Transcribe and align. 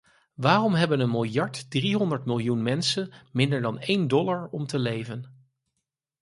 Waarom 0.33 0.73
hebben 0.73 0.99
een 0.99 1.11
miljard 1.11 1.69
driehonderd 1.71 2.25
miljoen 2.25 2.63
mensen 2.63 3.11
minder 3.31 3.61
dan 3.61 3.79
één 3.79 4.07
dollar 4.07 4.47
om 4.49 4.65
te 4.67 4.79
leven? 4.79 5.47